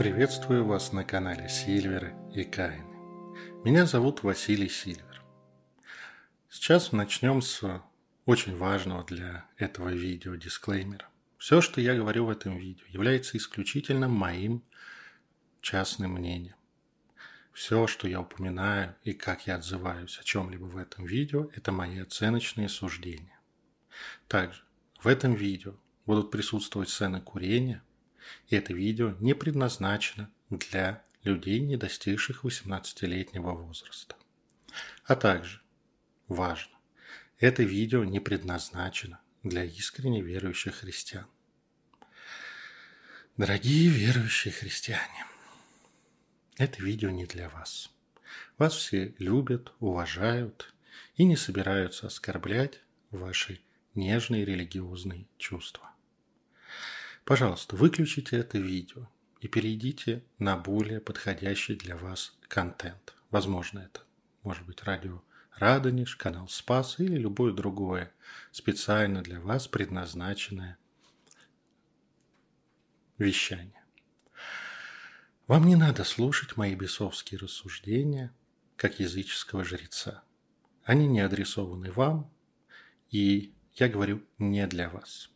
Приветствую 0.00 0.64
вас 0.64 0.94
на 0.94 1.04
канале 1.04 1.46
Сильверы 1.50 2.14
и 2.34 2.42
Каины. 2.42 2.96
Меня 3.66 3.84
зовут 3.84 4.22
Василий 4.22 4.70
Сильвер. 4.70 5.22
Сейчас 6.48 6.92
начнем 6.92 7.42
с 7.42 7.82
очень 8.24 8.56
важного 8.56 9.04
для 9.04 9.44
этого 9.58 9.90
видео 9.90 10.36
дисклеймера. 10.36 11.06
Все, 11.36 11.60
что 11.60 11.82
я 11.82 11.94
говорю 11.94 12.24
в 12.24 12.30
этом 12.30 12.56
видео, 12.56 12.86
является 12.88 13.36
исключительно 13.36 14.08
моим 14.08 14.64
частным 15.60 16.12
мнением. 16.12 16.56
Все, 17.52 17.86
что 17.86 18.08
я 18.08 18.22
упоминаю 18.22 18.96
и 19.04 19.12
как 19.12 19.46
я 19.46 19.56
отзываюсь 19.56 20.18
о 20.18 20.24
чем-либо 20.24 20.64
в 20.64 20.78
этом 20.78 21.04
видео, 21.04 21.50
это 21.54 21.72
мои 21.72 21.98
оценочные 21.98 22.70
суждения. 22.70 23.38
Также 24.28 24.62
в 24.98 25.06
этом 25.06 25.34
видео 25.34 25.74
будут 26.06 26.30
присутствовать 26.30 26.88
сцены 26.88 27.20
курения, 27.20 27.82
и 28.48 28.56
это 28.56 28.72
видео 28.72 29.14
не 29.20 29.34
предназначено 29.34 30.30
для 30.50 31.02
людей, 31.24 31.60
не 31.60 31.76
достигших 31.76 32.44
18-летнего 32.44 33.52
возраста. 33.52 34.16
А 35.04 35.16
также, 35.16 35.60
важно, 36.28 36.76
это 37.38 37.62
видео 37.62 38.04
не 38.04 38.20
предназначено 38.20 39.20
для 39.42 39.64
искренне 39.64 40.22
верующих 40.22 40.76
христиан. 40.76 41.26
Дорогие 43.36 43.88
верующие 43.88 44.52
христиане, 44.52 45.26
это 46.56 46.82
видео 46.82 47.10
не 47.10 47.24
для 47.24 47.48
вас. 47.48 47.90
Вас 48.58 48.74
все 48.74 49.14
любят, 49.18 49.72
уважают 49.80 50.74
и 51.16 51.24
не 51.24 51.36
собираются 51.36 52.06
оскорблять 52.06 52.80
ваши 53.10 53.60
нежные 53.94 54.44
религиозные 54.44 55.26
чувства. 55.38 55.90
Пожалуйста, 57.30 57.76
выключите 57.76 58.38
это 58.38 58.58
видео 58.58 59.08
и 59.40 59.46
перейдите 59.46 60.24
на 60.40 60.56
более 60.56 60.98
подходящий 60.98 61.76
для 61.76 61.96
вас 61.96 62.36
контент. 62.48 63.14
Возможно, 63.30 63.78
это 63.78 64.00
может 64.42 64.66
быть 64.66 64.82
радио 64.82 65.22
Радонеж, 65.54 66.16
канал 66.16 66.48
Спас 66.48 66.98
или 66.98 67.14
любое 67.14 67.52
другое 67.52 68.12
специально 68.50 69.22
для 69.22 69.40
вас 69.40 69.68
предназначенное 69.68 70.76
вещание. 73.16 73.84
Вам 75.46 75.68
не 75.68 75.76
надо 75.76 76.02
слушать 76.02 76.56
мои 76.56 76.74
бесовские 76.74 77.38
рассуждения, 77.38 78.34
как 78.74 78.98
языческого 78.98 79.62
жреца. 79.62 80.24
Они 80.82 81.06
не 81.06 81.20
адресованы 81.20 81.92
вам, 81.92 82.28
и 83.08 83.54
я 83.74 83.88
говорю 83.88 84.20
не 84.38 84.66
для 84.66 84.90
вас. 84.90 85.30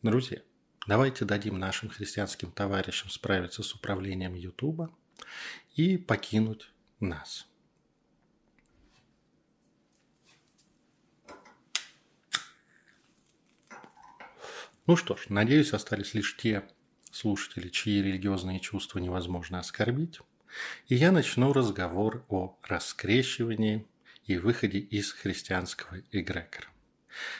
Друзья, 0.00 0.40
давайте 0.86 1.24
дадим 1.24 1.58
нашим 1.58 1.88
христианским 1.88 2.52
товарищам 2.52 3.10
справиться 3.10 3.64
с 3.64 3.74
управлением 3.74 4.34
Ютуба 4.34 4.94
и 5.74 5.96
покинуть 5.96 6.70
нас. 7.00 7.48
Ну 14.86 14.94
что 14.94 15.16
ж, 15.16 15.30
надеюсь, 15.30 15.72
остались 15.72 16.14
лишь 16.14 16.36
те 16.36 16.62
слушатели, 17.10 17.68
чьи 17.68 18.00
религиозные 18.00 18.60
чувства 18.60 19.00
невозможно 19.00 19.58
оскорбить. 19.58 20.20
И 20.86 20.94
я 20.94 21.10
начну 21.10 21.52
разговор 21.52 22.24
о 22.28 22.56
раскрещивании 22.62 23.84
и 24.26 24.38
выходе 24.38 24.78
из 24.78 25.10
христианского 25.10 25.98
эгрегора. 26.12 26.68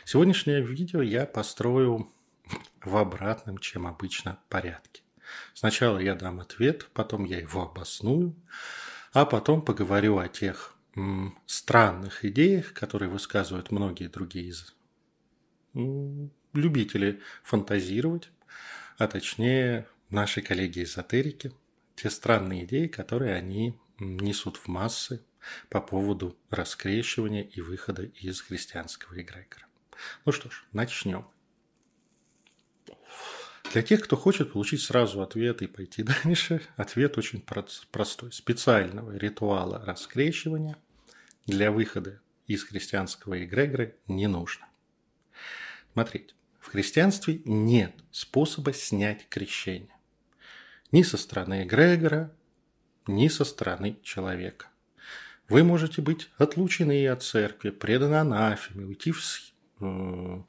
Сегодняшнее 0.04 0.60
видео 0.60 1.02
я 1.02 1.24
построю 1.24 2.12
в 2.82 2.96
обратном, 2.96 3.58
чем 3.58 3.86
обычно, 3.86 4.38
порядке. 4.48 5.02
Сначала 5.54 5.98
я 5.98 6.14
дам 6.14 6.40
ответ, 6.40 6.88
потом 6.94 7.24
я 7.24 7.38
его 7.38 7.62
обосную, 7.62 8.34
а 9.12 9.26
потом 9.26 9.62
поговорю 9.62 10.18
о 10.18 10.28
тех 10.28 10.74
м, 10.96 11.38
странных 11.46 12.24
идеях, 12.24 12.72
которые 12.72 13.08
высказывают 13.08 13.70
многие 13.70 14.08
другие 14.08 14.48
из 14.48 14.74
любители 16.54 17.20
фантазировать, 17.42 18.30
а 18.96 19.06
точнее 19.06 19.86
наши 20.10 20.42
коллеги-эзотерики, 20.42 21.52
те 21.94 22.10
странные 22.10 22.64
идеи, 22.64 22.86
которые 22.86 23.34
они 23.34 23.78
несут 23.98 24.56
в 24.56 24.68
массы 24.68 25.24
по 25.68 25.80
поводу 25.80 26.36
раскрещивания 26.50 27.42
и 27.42 27.60
выхода 27.60 28.02
из 28.02 28.40
христианского 28.40 29.20
эгрегора. 29.20 29.66
Ну 30.24 30.32
что 30.32 30.50
ж, 30.50 30.64
начнем. 30.72 31.26
Для 33.72 33.82
тех, 33.82 34.02
кто 34.02 34.16
хочет 34.16 34.52
получить 34.52 34.80
сразу 34.80 35.20
ответ 35.20 35.60
и 35.60 35.66
пойти 35.66 36.02
дальше, 36.24 36.62
ответ 36.76 37.18
очень 37.18 37.42
простой. 37.42 38.32
Специального 38.32 39.14
ритуала 39.16 39.84
раскрещивания 39.84 40.76
для 41.46 41.70
выхода 41.70 42.20
из 42.46 42.64
христианского 42.64 43.44
эгрегора 43.44 43.92
не 44.06 44.26
нужно. 44.26 44.66
Смотрите, 45.92 46.34
в 46.60 46.68
христианстве 46.68 47.42
нет 47.44 47.94
способа 48.10 48.72
снять 48.72 49.28
крещение. 49.28 49.94
Ни 50.90 51.02
со 51.02 51.18
стороны 51.18 51.64
эгрегора, 51.64 52.34
ни 53.06 53.28
со 53.28 53.44
стороны 53.44 53.98
человека. 54.02 54.68
Вы 55.48 55.62
можете 55.62 56.00
быть 56.00 56.30
отлучены 56.38 57.06
от 57.06 57.22
церкви, 57.22 57.70
преданы 57.70 58.16
анафеме, 58.16 58.86
уйти 58.86 59.12
в 59.12 60.46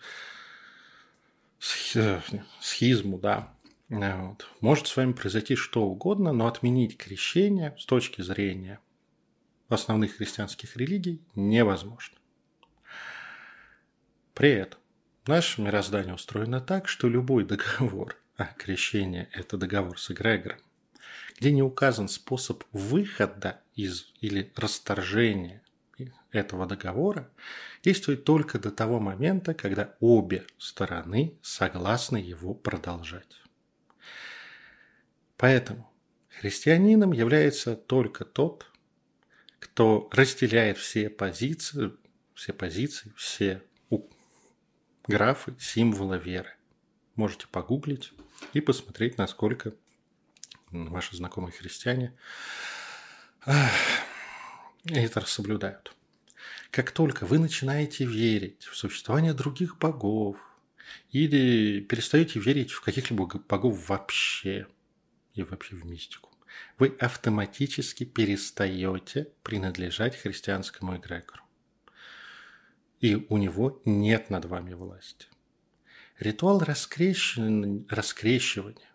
схизму, 1.60 3.18
да. 3.20 3.54
Вот. 3.90 4.48
Может 4.62 4.88
с 4.88 4.96
вами 4.96 5.14
произойти 5.14 5.56
что 5.56 5.84
угодно, 5.84 6.32
но 6.32 6.48
отменить 6.48 6.98
крещение 6.98 7.76
с 7.80 7.86
точки 7.86 8.22
зрения 8.22 8.80
основных 9.68 10.18
христианских 10.18 10.78
религий 10.78 11.22
невозможно. 11.36 12.18
При 14.34 14.52
этом 14.52 14.80
Наше 15.30 15.62
мироздание 15.62 16.16
устроено 16.16 16.60
так, 16.60 16.88
что 16.88 17.08
любой 17.08 17.46
договор, 17.46 18.18
а 18.36 18.46
крещение– 18.46 19.30
это 19.34 19.58
договор 19.58 20.00
с 20.00 20.10
эгрегором, 20.10 20.58
где 21.38 21.52
не 21.52 21.62
указан 21.62 22.08
способ 22.08 22.64
выхода 22.72 23.62
из 23.76 24.12
или 24.22 24.52
расторжения 24.56 25.62
этого 26.32 26.66
договора, 26.68 27.30
действует 27.84 28.24
только 28.24 28.60
до 28.60 28.72
того 28.72 29.00
момента, 29.00 29.54
когда 29.54 29.96
обе 30.00 30.46
стороны 30.58 31.38
согласны 31.42 32.18
его 32.18 32.54
продолжать. 32.54 33.42
Поэтому 35.38 35.92
христианином 36.30 37.12
является 37.12 37.76
только 37.76 38.26
тот, 38.26 38.66
кто 39.60 40.10
разделяет 40.12 40.78
все 40.78 41.10
позиции, 41.10 41.94
все 42.34 42.54
позиции, 42.54 43.12
все 43.16 43.64
графы 45.08 45.56
символа 45.60 46.16
веры. 46.16 46.56
Можете 47.16 47.48
погуглить 47.48 48.14
и 48.54 48.62
посмотреть, 48.62 49.18
насколько 49.18 49.74
ваши 50.72 51.16
знакомые 51.16 51.52
христиане 51.52 52.16
это 54.86 55.26
соблюдают. 55.26 55.96
Как 56.72 56.92
только 56.92 57.26
вы 57.26 57.40
начинаете 57.40 58.06
верить 58.06 58.66
в 58.66 58.76
существование 58.76 59.34
других 59.34 59.78
богов 59.78 60.38
или 61.12 61.82
перестаете 61.82 62.40
верить 62.40 62.72
в 62.72 62.82
каких-либо 62.82 63.26
богов 63.26 63.90
вообще 63.90 64.68
и 65.34 65.44
вообще 65.44 65.76
в 65.76 65.86
мистику, 65.86 66.30
вы 66.78 66.96
автоматически 67.00 68.04
перестаете 68.04 69.30
принадлежать 69.44 70.16
христианскому 70.16 70.98
эгрегору 70.98 71.44
и 73.00 73.26
у 73.30 73.38
него 73.38 73.82
нет 73.86 74.30
над 74.30 74.46
вами 74.46 74.74
власти. 74.74 75.28
Ритуал 76.20 76.60
раскрещивания, 76.60 78.89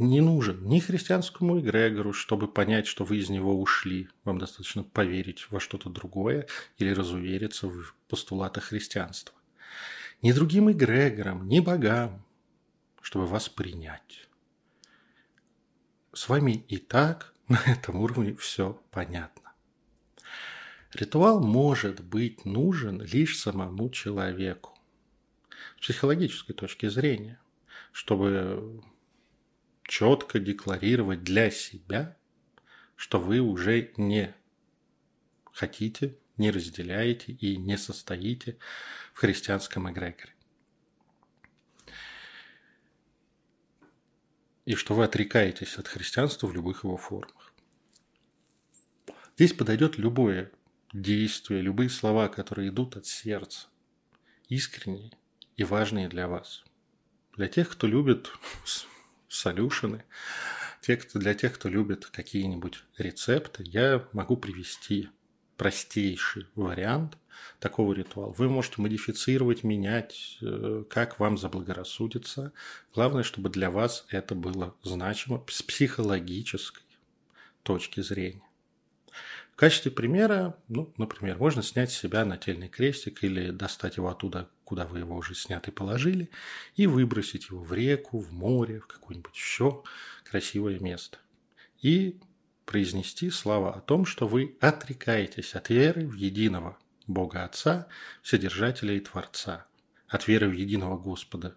не 0.00 0.20
нужен 0.20 0.66
ни 0.66 0.80
христианскому 0.80 1.60
эгрегору, 1.60 2.12
чтобы 2.12 2.48
понять, 2.48 2.86
что 2.86 3.04
вы 3.04 3.18
из 3.18 3.28
него 3.28 3.60
ушли. 3.60 4.08
Вам 4.24 4.38
достаточно 4.38 4.82
поверить 4.82 5.46
во 5.50 5.60
что-то 5.60 5.90
другое 5.90 6.46
или 6.78 6.90
разувериться 6.90 7.68
в 7.68 7.94
постулатах 8.08 8.64
христианства. 8.64 9.34
Ни 10.22 10.32
другим 10.32 10.70
эгрегорам, 10.70 11.48
ни 11.48 11.60
богам, 11.60 12.24
чтобы 13.00 13.26
вас 13.26 13.48
принять. 13.48 14.28
С 16.12 16.28
вами 16.28 16.64
и 16.68 16.78
так 16.78 17.32
на 17.48 17.60
этом 17.66 17.96
уровне 17.96 18.34
все 18.34 18.80
понятно. 18.90 19.52
Ритуал 20.92 21.40
может 21.40 22.00
быть 22.00 22.44
нужен 22.44 23.00
лишь 23.02 23.38
самому 23.38 23.90
человеку. 23.90 24.76
С 25.76 25.82
психологической 25.82 26.54
точки 26.54 26.88
зрения, 26.88 27.38
чтобы 27.92 28.82
четко 29.90 30.38
декларировать 30.38 31.24
для 31.24 31.50
себя, 31.50 32.16
что 32.94 33.18
вы 33.18 33.40
уже 33.40 33.92
не 33.96 34.32
хотите, 35.52 36.16
не 36.36 36.52
разделяете 36.52 37.32
и 37.32 37.56
не 37.56 37.76
состоите 37.76 38.56
в 39.12 39.18
христианском 39.18 39.90
эгрегоре. 39.90 40.32
и 44.66 44.76
что 44.76 44.94
вы 44.94 45.02
отрекаетесь 45.02 45.78
от 45.78 45.88
христианства 45.88 46.46
в 46.46 46.54
любых 46.54 46.84
его 46.84 46.96
формах. 46.96 47.52
Здесь 49.34 49.52
подойдет 49.52 49.98
любое 49.98 50.52
действие, 50.92 51.60
любые 51.60 51.90
слова, 51.90 52.28
которые 52.28 52.68
идут 52.68 52.94
от 52.94 53.04
сердца, 53.06 53.66
искренние 54.48 55.10
и 55.56 55.64
важные 55.64 56.08
для 56.08 56.28
вас. 56.28 56.62
Для 57.34 57.48
тех, 57.48 57.68
кто 57.68 57.88
любит 57.88 58.30
солюшены, 59.30 60.04
те, 60.82 60.96
кто, 60.96 61.18
для 61.18 61.34
тех, 61.34 61.54
кто 61.54 61.68
любит 61.68 62.06
какие-нибудь 62.06 62.82
рецепты, 62.98 63.62
я 63.66 64.06
могу 64.12 64.36
привести 64.36 65.08
простейший 65.56 66.46
вариант 66.54 67.16
такого 67.58 67.92
ритуала. 67.92 68.32
Вы 68.32 68.48
можете 68.48 68.80
модифицировать, 68.82 69.62
менять, 69.62 70.38
э, 70.40 70.84
как 70.88 71.20
вам 71.20 71.38
заблагорассудится. 71.38 72.52
Главное, 72.94 73.22
чтобы 73.22 73.50
для 73.50 73.70
вас 73.70 74.06
это 74.08 74.34
было 74.34 74.74
значимо 74.82 75.44
с 75.48 75.62
психологической 75.62 76.84
точки 77.62 78.00
зрения. 78.00 78.42
В 79.52 79.56
качестве 79.56 79.90
примера, 79.90 80.56
ну, 80.68 80.92
например, 80.96 81.36
можно 81.36 81.62
снять 81.62 81.92
с 81.92 81.98
себя 81.98 82.24
нательный 82.24 82.68
крестик 82.68 83.22
или 83.22 83.50
достать 83.50 83.98
его 83.98 84.08
оттуда, 84.08 84.48
куда 84.70 84.86
вы 84.86 85.00
его 85.00 85.16
уже 85.16 85.34
снятый 85.34 85.72
положили, 85.72 86.30
и 86.76 86.86
выбросить 86.86 87.48
его 87.48 87.60
в 87.60 87.72
реку, 87.72 88.20
в 88.20 88.32
море, 88.32 88.78
в 88.78 88.86
какое-нибудь 88.86 89.34
еще 89.34 89.82
красивое 90.22 90.78
место. 90.78 91.18
И 91.82 92.20
произнести 92.66 93.30
слова 93.30 93.74
о 93.74 93.80
том, 93.80 94.06
что 94.06 94.28
вы 94.28 94.56
отрекаетесь 94.60 95.56
от 95.56 95.70
веры 95.70 96.06
в 96.06 96.14
единого 96.14 96.78
Бога 97.08 97.42
Отца, 97.42 97.88
Вседержателя 98.22 98.94
и 98.94 99.00
Творца, 99.00 99.66
от 100.06 100.28
веры 100.28 100.48
в 100.48 100.52
единого 100.52 100.96
Господа, 100.96 101.56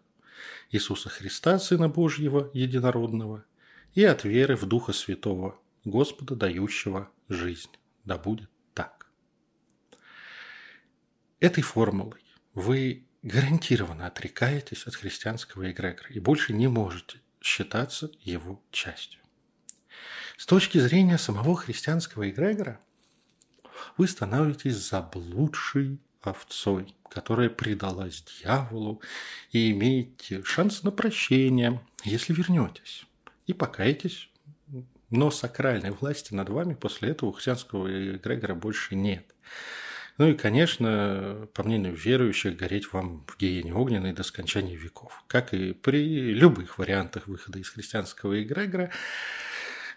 Иисуса 0.71 1.09
Христа, 1.09 1.59
Сына 1.59 1.89
Божьего, 1.89 2.49
Единородного, 2.55 3.45
и 3.93 4.03
от 4.03 4.23
веры 4.23 4.55
в 4.55 4.65
Духа 4.65 4.91
Святого, 4.91 5.61
Господа, 5.85 6.35
дающего 6.35 7.11
жизнь. 7.29 7.69
Да 8.05 8.17
будет 8.17 8.49
так. 8.73 9.05
Этой 11.39 11.61
формулой 11.61 12.23
вы 12.53 13.05
гарантированно 13.21 14.07
отрекаетесь 14.07 14.85
от 14.85 14.95
христианского 14.95 15.71
эгрегора 15.71 16.09
и 16.09 16.19
больше 16.19 16.53
не 16.53 16.67
можете 16.67 17.19
считаться 17.41 18.11
его 18.21 18.61
частью. 18.71 19.19
С 20.37 20.45
точки 20.45 20.77
зрения 20.77 21.17
самого 21.17 21.55
христианского 21.55 22.29
эгрегора, 22.29 22.79
вы 23.97 24.07
становитесь 24.07 24.75
заблудшей 24.75 25.99
овцой, 26.21 26.95
которая 27.09 27.49
предалась 27.49 28.23
дьяволу, 28.23 29.01
и 29.51 29.71
имеете 29.71 30.43
шанс 30.43 30.83
на 30.83 30.91
прощение, 30.91 31.81
если 32.03 32.33
вернетесь 32.33 33.05
и 33.45 33.53
покаетесь. 33.53 34.29
Но 35.09 35.29
сакральной 35.29 35.91
власти 35.91 36.33
над 36.33 36.49
вами 36.49 36.73
после 36.73 37.09
этого 37.09 37.29
у 37.29 37.33
христианского 37.33 38.15
эгрегора 38.15 38.55
больше 38.55 38.95
нет. 38.95 39.35
Ну 40.17 40.29
и, 40.29 40.35
конечно, 40.35 41.47
по 41.53 41.63
мнению 41.63 41.95
верующих, 41.95 42.55
гореть 42.55 42.93
вам 42.93 43.25
в 43.27 43.37
гиене 43.37 43.73
огненной 43.73 44.13
до 44.13 44.21
скончания 44.21 44.77
веков. 44.77 45.23
Как 45.27 45.53
и 45.53 45.73
при 45.73 46.33
любых 46.33 46.77
вариантах 46.77 47.27
выхода 47.27 47.57
из 47.57 47.69
христианского 47.69 48.41
эгрегора, 48.41 48.91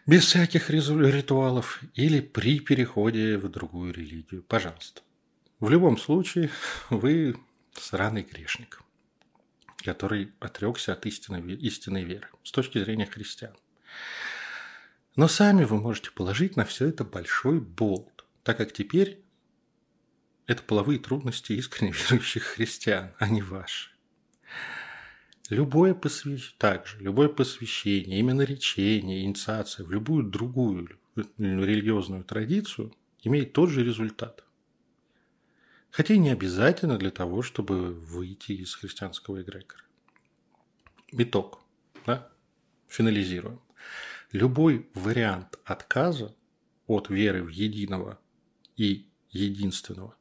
без 0.07 0.25
всяких 0.25 0.71
ритуалов 0.71 1.81
или 1.95 2.21
при 2.21 2.61
переходе 2.61 3.37
в 3.37 3.49
другую 3.51 3.93
религию. 3.93 4.43
Пожалуйста. 4.43 5.03
В 5.61 5.69
любом 5.69 5.99
случае, 5.99 6.51
вы 6.91 7.37
сраный 7.73 8.23
грешник, 8.23 8.81
который 9.85 10.33
отрекся 10.41 10.95
от 10.95 11.05
истинной, 11.05 11.55
истинной 11.57 12.05
веры 12.05 12.29
с 12.43 12.53
точки 12.53 12.83
зрения 12.83 13.07
христиан. 13.07 13.55
Но 15.15 15.29
сами 15.29 15.65
вы 15.65 15.79
можете 15.79 16.11
положить 16.11 16.57
на 16.57 16.65
все 16.65 16.89
это 16.89 17.05
большой 17.05 17.61
болт, 17.61 18.25
так 18.45 18.59
как 18.59 18.73
теперь 18.73 19.26
это 20.47 20.63
половые 20.63 20.99
трудности 20.99 21.53
искренне 21.53 21.93
верующих 22.11 22.43
христиан, 22.43 23.13
а 23.19 23.29
не 23.29 23.43
ваши. 23.43 23.91
Любое 25.49 25.95
посвящение, 25.95 26.57
также, 26.59 26.99
любое 26.99 27.29
посвящение, 27.29 28.19
именно 28.19 28.43
речение, 28.43 29.23
инициация 29.23 29.87
в 29.87 29.93
любую 29.93 30.25
другую 30.25 30.99
религиозную 31.39 32.25
традицию 32.25 32.93
имеет 33.23 33.53
тот 33.53 33.71
же 33.71 33.85
результат. 33.85 34.45
Хотя 35.91 36.15
и 36.15 36.19
не 36.19 36.31
обязательно 36.31 36.99
для 36.99 37.11
того, 37.11 37.43
чтобы 37.43 37.93
выйти 37.93 38.53
из 38.53 38.75
христианского 38.75 39.41
эгрегора. 39.41 39.83
Итог. 41.13 41.61
Да? 42.05 42.29
Финализируем. 42.89 43.61
Любой 44.33 44.89
вариант 44.95 45.59
отказа 45.65 46.35
от 46.87 47.09
веры 47.09 47.45
в 47.45 47.49
единого 47.49 48.19
и 48.77 49.09
единственного 49.31 50.17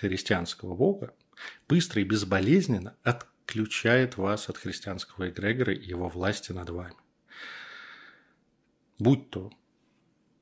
христианского 0.00 0.74
Бога 0.74 1.14
быстро 1.68 2.02
и 2.02 2.04
безболезненно 2.04 2.96
отключает 3.02 4.16
вас 4.16 4.48
от 4.48 4.56
христианского 4.56 5.28
эгрегора 5.28 5.74
и 5.74 5.86
его 5.86 6.08
власти 6.08 6.52
над 6.52 6.70
вами. 6.70 6.96
Будь 8.98 9.30
то 9.30 9.52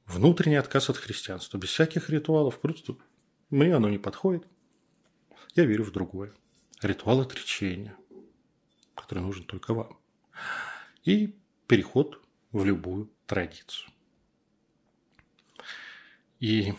внутренний 0.06 0.56
отказ 0.56 0.90
от 0.90 0.96
христианства, 0.96 1.58
без 1.58 1.70
всяких 1.70 2.10
ритуалов, 2.10 2.60
просто 2.60 2.96
мне 3.50 3.74
оно 3.74 3.88
не 3.88 3.98
подходит, 3.98 4.46
я 5.54 5.64
верю 5.64 5.84
в 5.84 5.92
другое. 5.92 6.32
Ритуал 6.82 7.20
отречения, 7.20 7.96
который 8.94 9.20
нужен 9.22 9.44
только 9.44 9.74
вам. 9.74 9.98
И 11.04 11.38
переход 11.66 12.22
в 12.52 12.64
любую 12.64 13.10
традицию. 13.26 13.90
И 16.40 16.74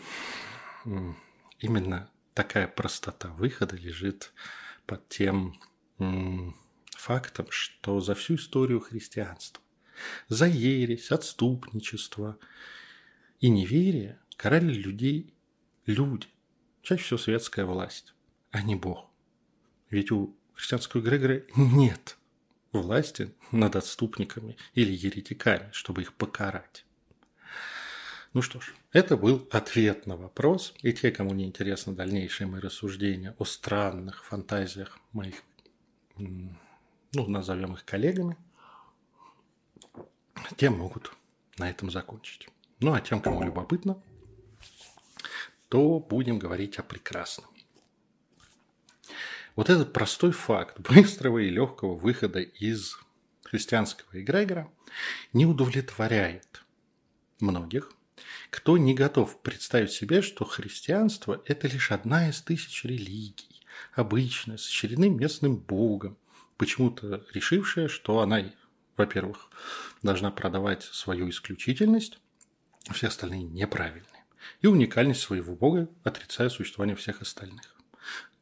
именно 1.60 2.10
такая 2.36 2.68
простота 2.68 3.30
выхода 3.30 3.76
лежит 3.76 4.34
под 4.84 5.08
тем 5.08 5.58
фактом, 6.90 7.46
что 7.50 8.00
за 8.00 8.14
всю 8.14 8.34
историю 8.34 8.80
христианства, 8.80 9.62
за 10.28 10.46
ересь, 10.46 11.10
отступничество 11.10 12.38
и 13.40 13.48
неверие 13.48 14.20
карали 14.36 14.74
людей 14.74 15.32
люди, 15.86 16.26
чаще 16.82 17.04
всего 17.04 17.18
светская 17.18 17.64
власть, 17.64 18.14
а 18.50 18.60
не 18.60 18.76
Бог. 18.76 19.10
Ведь 19.88 20.10
у 20.10 20.36
христианского 20.52 21.00
эгрегора 21.00 21.42
нет 21.56 22.18
власти 22.70 23.34
над 23.50 23.76
отступниками 23.76 24.58
или 24.74 24.92
еретиками, 24.92 25.70
чтобы 25.72 26.02
их 26.02 26.12
покарать. 26.12 26.84
Ну 28.36 28.42
что 28.42 28.60
ж, 28.60 28.74
это 28.92 29.16
был 29.16 29.48
ответ 29.50 30.06
на 30.06 30.14
вопрос. 30.14 30.74
И 30.82 30.92
те, 30.92 31.10
кому 31.10 31.32
не 31.32 31.46
интересны 31.46 31.94
дальнейшие 31.94 32.46
мои 32.46 32.60
рассуждения 32.60 33.34
о 33.38 33.46
странных 33.46 34.26
фантазиях 34.26 34.98
моих, 35.12 35.36
ну, 36.18 36.52
назовем 37.14 37.72
их 37.72 37.86
коллегами, 37.86 38.36
тем 40.58 40.76
могут 40.76 41.14
на 41.56 41.70
этом 41.70 41.90
закончить. 41.90 42.50
Ну, 42.80 42.92
а 42.92 43.00
тем, 43.00 43.22
кому 43.22 43.42
любопытно, 43.42 44.02
то 45.70 45.98
будем 45.98 46.38
говорить 46.38 46.78
о 46.78 46.82
прекрасном. 46.82 47.48
Вот 49.54 49.70
этот 49.70 49.94
простой 49.94 50.32
факт 50.32 50.78
быстрого 50.78 51.38
и 51.38 51.48
легкого 51.48 51.94
выхода 51.94 52.40
из 52.40 52.98
христианского 53.44 54.20
эгрегора 54.20 54.70
не 55.32 55.46
удовлетворяет 55.46 56.62
многих, 57.40 57.95
кто 58.50 58.78
не 58.78 58.94
готов 58.94 59.40
представить 59.42 59.92
себе, 59.92 60.22
что 60.22 60.44
христианство– 60.44 61.42
это 61.46 61.68
лишь 61.68 61.90
одна 61.90 62.28
из 62.28 62.40
тысяч 62.40 62.84
религий, 62.84 63.62
обычная, 63.94 64.56
с 64.56 64.66
очередным 64.66 65.16
местным 65.18 65.56
богом, 65.56 66.16
почему-то 66.56 67.24
решившая, 67.32 67.88
что 67.88 68.20
она, 68.20 68.44
во-первых, 68.96 69.50
должна 70.02 70.30
продавать 70.30 70.82
свою 70.82 71.28
исключительность, 71.28 72.18
а 72.88 72.94
все 72.94 73.08
остальные 73.08 73.42
неправильные, 73.44 74.24
и 74.60 74.66
уникальность 74.66 75.20
своего 75.20 75.54
бога, 75.54 75.88
отрицая 76.04 76.48
существование 76.48 76.96
всех 76.96 77.20
остальных. 77.20 77.76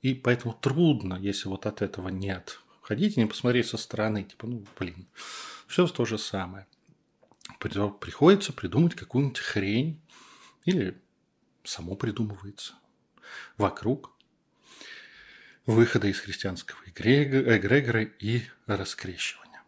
И 0.02 0.14
поэтому 0.14 0.52
трудно, 0.52 1.14
если 1.14 1.48
вот 1.48 1.66
от 1.66 1.80
этого 1.80 2.08
нет, 2.08 2.60
ходить 2.82 3.16
и 3.16 3.20
не 3.20 3.26
посмотреть 3.26 3.68
со 3.68 3.78
стороны, 3.78 4.24
типа, 4.24 4.46
ну, 4.46 4.64
блин, 4.78 5.08
все 5.66 5.86
то 5.86 6.04
же 6.04 6.18
самое 6.18 6.66
приходится 7.58 8.52
придумать 8.52 8.94
какую-нибудь 8.94 9.38
хрень 9.38 10.00
или 10.64 11.00
само 11.62 11.94
придумывается 11.96 12.74
вокруг 13.56 14.12
выхода 15.66 16.08
из 16.08 16.18
христианского 16.20 16.78
эгрегора 16.86 18.02
и 18.02 18.42
раскрещивания. 18.66 19.62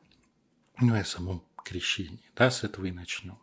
Ну 0.81 0.95
и 0.95 1.01
о 1.01 1.05
самом 1.05 1.43
крещении. 1.65 2.31
Да, 2.35 2.51
с 2.51 2.65
этого 2.65 2.87
и 2.87 2.93
начнем. 2.93 3.39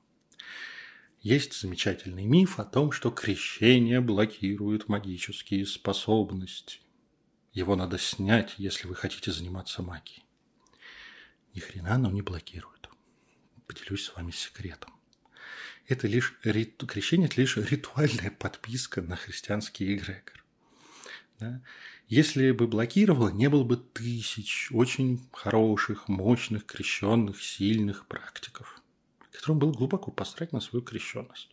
Есть 1.21 1.59
замечательный 1.59 2.25
миф 2.25 2.59
о 2.59 2.65
том, 2.65 2.91
что 2.91 3.09
крещение 3.09 4.01
блокирует 4.01 4.89
магические 4.89 5.65
способности. 5.65 6.81
Его 7.53 7.75
надо 7.75 7.97
снять, 7.97 8.55
если 8.57 8.87
вы 8.87 8.95
хотите 8.95 9.31
заниматься 9.31 9.81
магией. 9.81 10.25
Ни 11.53 11.59
хрена 11.59 11.95
оно 11.95 12.11
не 12.11 12.21
блокирует. 12.21 12.72
Поделюсь 13.67 14.05
с 14.05 14.15
вами 14.15 14.31
секретом. 14.31 14.93
Это 15.87 16.07
лишь 16.07 16.33
крещение– 16.41 17.27
это 17.29 17.41
лишь 17.41 17.57
ритуальная 17.57 18.31
подписка 18.31 19.01
на 19.01 19.15
христианский 19.15 19.95
эгрегор. 19.95 20.43
Да? 21.39 21.61
Если 22.07 22.51
бы 22.51 22.67
блокировало, 22.67 23.29
не 23.29 23.49
было 23.49 23.63
бы 23.63 23.77
тысяч 23.77 24.69
очень 24.71 25.27
хороших, 25.31 26.07
мощных, 26.07 26.65
крещенных, 26.65 27.41
сильных 27.41 28.07
практиков, 28.07 28.81
которым 29.31 29.59
было 29.59 29.71
глубоко 29.71 30.11
посрать 30.11 30.51
на 30.53 30.59
свою 30.59 30.83
крещенность. 30.83 31.49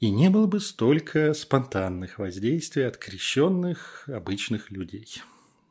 И 0.00 0.10
не 0.10 0.30
было 0.30 0.46
бы 0.46 0.60
столько 0.60 1.34
спонтанных 1.34 2.18
воздействий 2.18 2.86
от 2.86 2.96
крещенных 2.96 4.08
обычных 4.08 4.70
людей. 4.70 5.22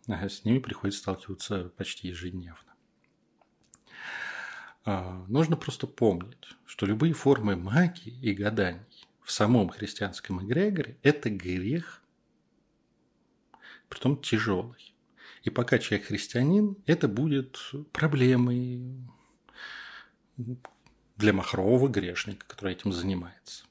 А 0.08 0.28
с 0.28 0.44
ними 0.44 0.60
приходится 0.60 1.02
сталкиваться 1.02 1.72
почти 1.78 2.10
ежедневно. 2.10 2.73
А, 4.86 5.26
нужно 5.30 5.56
просто 5.56 5.88
помнить, 5.88 6.58
что 6.66 6.86
любые 6.86 7.14
формы 7.14 7.56
магии 7.56 8.20
и 8.22 8.34
гаданий 8.34 9.08
в 9.22 9.32
самом 9.32 9.70
христианском 9.70 10.46
эгрегоре– 10.46 10.98
это 11.04 11.30
грех, 11.30 12.02
притом 13.88 14.22
тяжелый. 14.22 14.94
И 15.44 15.50
пока 15.50 15.80
человек 15.80 16.08
христианин, 16.08 16.76
это 16.86 17.08
будет 17.08 17.60
проблемой 17.94 18.98
для 21.16 21.32
махрового 21.32 21.88
грешника, 21.88 22.46
который 22.46 22.74
этим 22.74 22.92
занимается. 22.92 23.66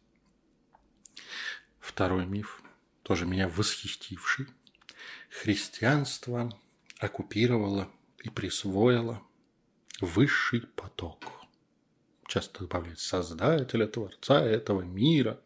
Второй 1.78 2.24
миф, 2.24 2.62
тоже 3.02 3.26
меня 3.26 3.48
восхитивший. 3.48 4.46
Христианство 5.28 6.58
оккупировало 6.98 7.90
и 8.22 8.30
присвоило– 8.30 9.22
высший 10.02 10.60
поток. 10.60 11.32
Часто 12.26 12.60
добавляют 12.60 12.98
Создателя, 12.98 13.86
Творца 13.86 14.40
этого 14.40 14.82
мира. 14.82 15.40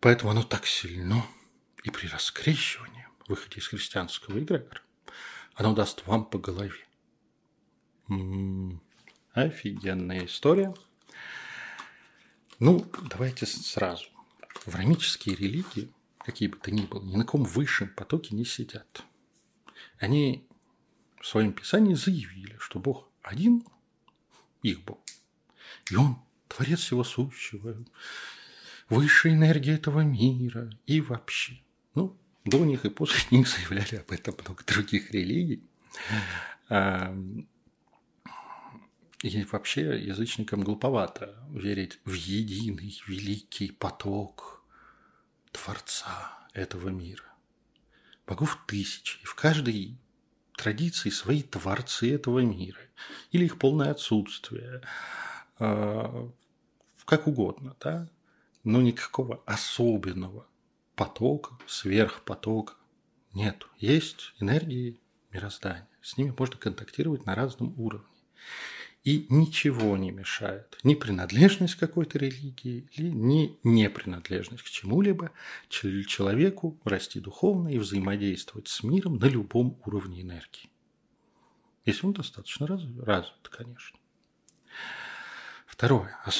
Поэтому 0.00 0.32
оно 0.32 0.42
так 0.42 0.66
сильно. 0.66 1.24
И 1.84 1.90
при 1.90 2.08
раскрещивании, 2.08 3.06
выходе 3.28 3.60
из 3.60 3.68
христианского 3.68 4.38
эгрегора, 4.38 4.80
оно 5.54 5.74
даст 5.74 6.06
вам 6.06 6.24
по 6.24 6.38
голове. 6.38 6.86
М-м-м, 8.08 8.80
офигенная 9.32 10.26
история. 10.26 10.74
Ну, 12.58 12.84
давайте 13.10 13.46
сразу. 13.46 14.06
Врамические 14.64 15.36
религии, 15.36 15.92
какие 16.18 16.48
бы 16.48 16.56
то 16.56 16.72
ни 16.72 16.82
было, 16.82 17.02
ни 17.04 17.14
на 17.14 17.24
ком 17.24 17.44
высшем 17.44 17.88
потоке 17.90 18.34
не 18.34 18.44
сидят. 18.44 19.04
Они 19.98 20.48
в 21.20 21.26
своем 21.26 21.52
писании 21.52 21.94
заявили, 21.94 22.56
что 22.58 22.80
Бог 22.80 23.08
один 23.26 23.64
их 24.62 24.82
Бог. 24.84 25.00
И 25.90 25.96
Он 25.96 26.18
творец 26.48 26.80
всего 26.80 27.04
сущего, 27.04 27.76
высшая 28.88 29.34
энергия 29.34 29.74
этого 29.74 30.00
мира 30.00 30.70
и 30.86 31.00
вообще. 31.00 31.60
Ну, 31.94 32.16
до 32.44 32.64
них 32.64 32.84
и 32.84 32.90
после 32.90 33.20
них 33.36 33.48
заявляли 33.48 33.96
об 33.96 34.12
этом 34.12 34.34
много 34.40 34.64
других 34.64 35.10
религий. 35.10 35.62
И 39.22 39.44
вообще 39.44 40.00
язычникам 40.04 40.62
глуповато 40.62 41.42
верить 41.50 41.98
в 42.04 42.12
единый 42.12 42.96
великий 43.08 43.72
поток 43.72 44.62
Творца 45.50 46.38
этого 46.52 46.90
мира. 46.90 47.24
Богов 48.26 48.58
тысячи, 48.66 49.20
и 49.22 49.24
в 49.24 49.34
каждой 49.34 49.98
традиции 50.56 51.10
свои 51.10 51.42
творцы 51.42 52.14
этого 52.14 52.40
мира 52.40 52.80
или 53.30 53.44
их 53.44 53.58
полное 53.58 53.90
отсутствие, 53.90 54.82
а, 55.58 56.30
как 57.04 57.26
угодно, 57.26 57.76
да? 57.80 58.08
но 58.64 58.80
никакого 58.80 59.42
особенного 59.46 60.46
потока, 60.96 61.56
сверхпотока 61.66 62.74
нет. 63.32 63.66
Есть 63.78 64.32
энергии 64.40 65.00
мироздания. 65.30 65.88
С 66.00 66.16
ними 66.16 66.34
можно 66.36 66.56
контактировать 66.56 67.26
на 67.26 67.34
разном 67.34 67.78
уровне. 67.78 68.06
И 69.06 69.24
ничего 69.28 69.96
не 69.96 70.10
мешает 70.10 70.80
ни 70.82 70.96
принадлежность 70.96 71.76
к 71.76 71.78
какой-то 71.78 72.18
религии, 72.18 72.88
ни 72.98 73.56
непринадлежность 73.62 74.64
к 74.64 74.66
чему-либо 74.68 75.30
человеку 75.68 76.76
расти 76.82 77.20
духовно 77.20 77.68
и 77.68 77.78
взаимодействовать 77.78 78.66
с 78.66 78.82
миром 78.82 79.18
на 79.18 79.26
любом 79.26 79.80
уровне 79.86 80.22
энергии. 80.22 80.68
Если 81.84 82.04
он 82.04 82.14
достаточно 82.14 82.66
развит, 82.66 83.48
конечно. 83.48 83.96
Второе. 85.68 86.18
А 86.24 86.30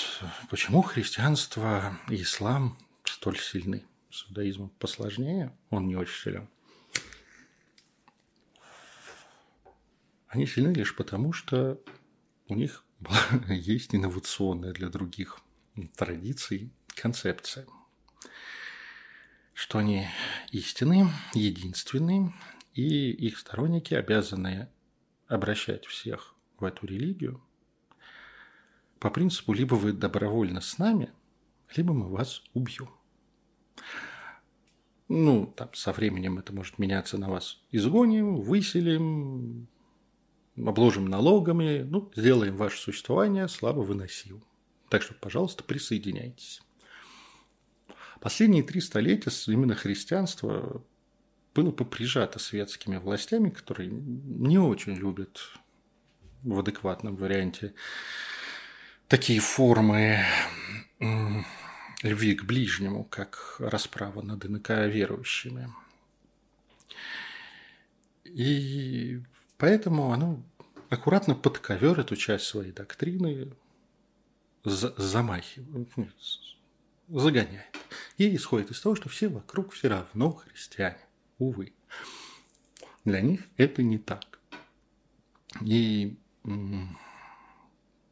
почему 0.50 0.82
христианство 0.82 1.96
и 2.10 2.20
ислам 2.20 2.76
столь 3.04 3.38
сильны? 3.38 3.84
С 4.10 4.24
иудаизмом 4.24 4.70
посложнее, 4.80 5.56
он 5.70 5.86
не 5.86 5.94
очень 5.94 6.20
силен. 6.20 6.48
Они 10.26 10.48
сильны 10.48 10.72
лишь 10.72 10.96
потому, 10.96 11.32
что 11.32 11.80
у 12.48 12.54
них 12.54 12.84
есть 13.48 13.94
инновационная 13.94 14.72
для 14.72 14.88
других 14.88 15.40
традиций 15.96 16.70
концепция, 16.88 17.66
что 19.52 19.78
они 19.78 20.06
истинные, 20.52 21.08
единственные, 21.34 22.32
и 22.74 23.10
их 23.10 23.38
сторонники 23.38 23.94
обязаны 23.94 24.68
обращать 25.28 25.86
всех 25.86 26.34
в 26.58 26.64
эту 26.64 26.86
религию 26.86 27.42
по 28.98 29.10
принципу 29.10 29.52
либо 29.52 29.74
вы 29.74 29.92
добровольно 29.92 30.60
с 30.60 30.78
нами, 30.78 31.12
либо 31.74 31.92
мы 31.92 32.08
вас 32.08 32.42
убьем. 32.54 32.90
Ну, 35.08 35.46
там 35.56 35.72
со 35.74 35.92
временем 35.92 36.38
это 36.38 36.52
может 36.52 36.78
меняться 36.78 37.18
на 37.18 37.28
вас. 37.28 37.60
Изгоним, 37.70 38.40
выселим, 38.40 39.68
обложим 40.56 41.06
налогами, 41.06 41.82
ну, 41.82 42.10
сделаем 42.14 42.56
ваше 42.56 42.78
существование 42.78 43.48
слабо 43.48 43.80
выносимым. 43.80 44.44
Так 44.88 45.02
что, 45.02 45.14
пожалуйста, 45.14 45.64
присоединяйтесь. 45.64 46.62
Последние 48.20 48.62
три 48.62 48.80
столетия 48.80 49.30
именно 49.52 49.74
христианство 49.74 50.82
было 51.54 51.70
поприжато 51.70 52.38
светскими 52.38 52.96
властями, 52.96 53.50
которые 53.50 53.90
не 53.90 54.58
очень 54.58 54.94
любят 54.94 55.40
в 56.42 56.58
адекватном 56.58 57.16
варианте 57.16 57.74
такие 59.08 59.40
формы 59.40 60.24
любви 62.02 62.34
к 62.34 62.44
ближнему, 62.44 63.04
как 63.04 63.56
расправа 63.58 64.22
над 64.22 64.44
инаковерующими. 64.44 65.72
И 68.24 69.20
Поэтому 69.58 70.12
оно 70.12 70.42
аккуратно 70.90 71.34
под 71.34 71.58
ковер 71.58 71.98
эту 71.98 72.16
часть 72.16 72.46
своей 72.46 72.72
доктрины 72.72 73.52
замахивает, 74.64 75.88
загоняет. 77.08 77.76
И 78.18 78.34
исходит 78.34 78.70
из 78.70 78.80
того, 78.80 78.96
что 78.96 79.08
все 79.08 79.28
вокруг 79.28 79.72
все 79.72 79.88
равно 79.88 80.32
христиане. 80.32 80.98
Увы. 81.38 81.72
Для 83.04 83.20
них 83.20 83.42
это 83.56 83.82
не 83.82 83.98
так. 83.98 84.40
И 85.62 86.16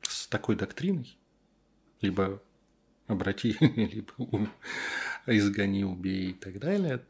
с 0.03 0.27
такой 0.29 0.57
доктриной 0.57 1.19
либо 2.01 2.43
обрати, 3.07 3.57
либо 3.61 4.51
изгони, 5.27 5.85
убей 5.85 6.31
и 6.31 6.35
так 6.35 6.59
далее, 6.59 7.05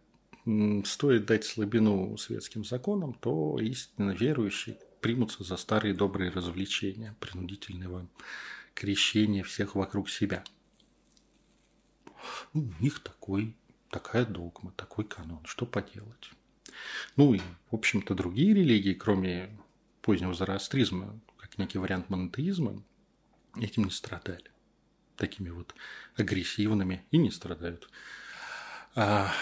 стоит 0.84 1.26
дать 1.26 1.44
слабину 1.44 2.16
светским 2.16 2.64
законам, 2.64 3.14
то 3.14 3.58
истинно 3.60 4.10
верующие 4.10 4.78
примутся 5.00 5.44
за 5.44 5.56
старые 5.56 5.94
добрые 5.94 6.30
развлечения, 6.30 7.16
принудительного 7.20 8.08
крещения 8.74 9.42
всех 9.42 9.74
вокруг 9.74 10.10
себя. 10.10 10.44
Ну, 12.52 12.72
у 12.78 12.82
них 12.82 13.00
такой, 13.00 13.56
такая 13.90 14.24
догма, 14.24 14.72
такой 14.76 15.04
канон. 15.04 15.44
Что 15.44 15.66
поделать? 15.66 16.30
Ну 17.16 17.34
и, 17.34 17.40
в 17.70 17.74
общем-то, 17.74 18.14
другие 18.14 18.54
религии, 18.54 18.94
кроме 18.94 19.50
позднего 20.02 20.34
зороастризма, 20.34 21.18
как 21.36 21.58
некий 21.58 21.78
вариант 21.78 22.10
монотеизма, 22.10 22.82
этим 23.56 23.84
не 23.84 23.90
страдали. 23.90 24.50
Такими 25.16 25.50
вот 25.50 25.74
агрессивными 26.16 27.04
и 27.10 27.18
не 27.18 27.30
страдают. 27.30 27.88
А 28.94 29.32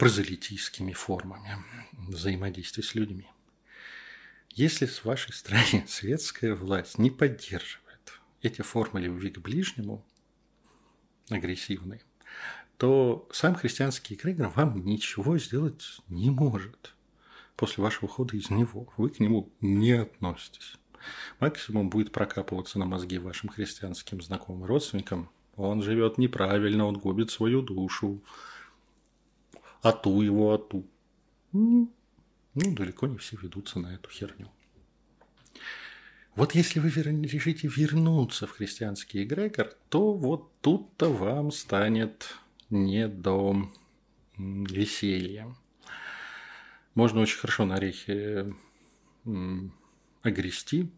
прозелитийскими 0.00 0.94
формами 0.94 1.62
взаимодействия 1.92 2.82
с 2.82 2.94
людьми. 2.94 3.26
Если 4.48 4.86
с 4.86 5.04
вашей 5.04 5.34
стороны 5.34 5.84
светская 5.88 6.54
власть 6.54 6.96
не 6.96 7.10
поддерживает 7.10 8.14
эти 8.40 8.62
формы 8.62 9.02
любви 9.02 9.28
к 9.28 9.40
ближнему, 9.40 10.02
агрессивные, 11.28 12.00
то 12.78 13.28
сам 13.30 13.54
христианский 13.54 14.14
эгрегор 14.14 14.48
вам 14.48 14.82
ничего 14.86 15.36
сделать 15.36 15.98
не 16.08 16.30
может 16.30 16.94
после 17.54 17.84
вашего 17.84 18.06
ухода 18.06 18.38
из 18.38 18.48
него. 18.48 18.90
Вы 18.96 19.10
к 19.10 19.20
нему 19.20 19.52
не 19.60 19.92
относитесь. 19.92 20.76
Максимум 21.40 21.90
будет 21.90 22.10
прокапываться 22.10 22.78
на 22.78 22.86
мозги 22.86 23.18
вашим 23.18 23.50
христианским 23.50 24.22
знакомым 24.22 24.64
родственникам. 24.64 25.28
Он 25.56 25.82
живет 25.82 26.16
неправильно, 26.16 26.86
он 26.86 26.96
губит 26.96 27.30
свою 27.30 27.60
душу. 27.60 28.24
А 29.82 29.92
ту 29.92 30.22
его, 30.22 30.52
а 30.52 30.58
ту. 30.58 30.86
Ну, 31.52 31.90
далеко 32.54 33.06
не 33.06 33.18
все 33.18 33.36
ведутся 33.36 33.78
на 33.78 33.94
эту 33.94 34.10
херню. 34.10 34.48
Вот 36.34 36.54
если 36.54 36.80
вы 36.80 36.90
решите 36.90 37.68
вернуться 37.68 38.46
в 38.46 38.52
христианский 38.52 39.24
эгрегор, 39.24 39.74
то 39.88 40.12
вот 40.12 40.52
тут-то 40.60 41.12
вам 41.12 41.50
станет 41.50 42.34
не 42.70 43.08
до 43.08 43.70
веселья. 44.38 45.54
Можно 46.94 47.20
очень 47.20 47.38
хорошо 47.38 47.64
на 47.64 47.76
орехи 47.76 48.54
огрести, 50.22 50.90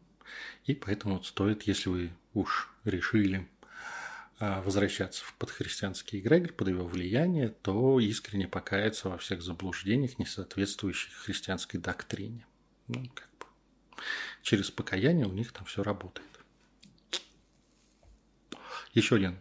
и 0.66 0.74
поэтому 0.74 1.22
стоит, 1.22 1.62
если 1.62 1.88
вы 1.88 2.12
уж 2.34 2.70
решили 2.84 3.48
возвращаться 4.64 5.24
в 5.24 5.34
подхристианский 5.34 6.18
эгрегор, 6.18 6.52
под 6.52 6.68
его 6.68 6.84
влияние, 6.84 7.48
то 7.48 8.00
искренне 8.00 8.48
покаяться 8.48 9.08
во 9.08 9.16
всех 9.16 9.40
заблуждениях, 9.40 10.18
не 10.18 10.26
соответствующих 10.26 11.14
христианской 11.14 11.78
доктрине. 11.78 12.44
Ну, 12.88 13.08
как 13.14 13.28
бы. 13.38 13.46
Через 14.42 14.70
покаяние 14.70 15.26
у 15.26 15.32
них 15.32 15.52
там 15.52 15.64
все 15.64 15.84
работает. 15.84 16.28
Еще 18.94 19.14
один 19.16 19.38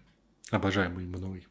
обожаемый 0.52 1.06
мной 1.06 1.48